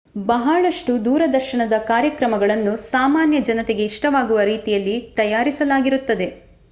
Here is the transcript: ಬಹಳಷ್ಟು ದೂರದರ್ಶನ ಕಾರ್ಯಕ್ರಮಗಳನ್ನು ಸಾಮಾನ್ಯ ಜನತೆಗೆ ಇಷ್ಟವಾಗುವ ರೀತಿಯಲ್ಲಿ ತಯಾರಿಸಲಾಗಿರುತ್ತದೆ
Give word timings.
ಬಹಳಷ್ಟು 0.27 0.93
ದೂರದರ್ಶನ 1.05 1.61
ಕಾರ್ಯಕ್ರಮಗಳನ್ನು 1.89 2.73
ಸಾಮಾನ್ಯ 2.87 3.39
ಜನತೆಗೆ 3.41 3.85
ಇಷ್ಟವಾಗುವ 3.85 4.39
ರೀತಿಯಲ್ಲಿ 4.51 4.97
ತಯಾರಿಸಲಾಗಿರುತ್ತದೆ 5.15 6.29